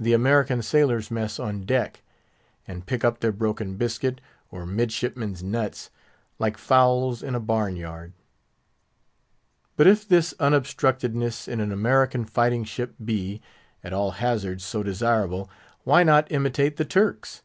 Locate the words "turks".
16.86-17.42